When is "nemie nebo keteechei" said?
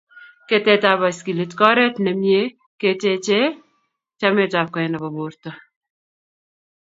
2.05-3.47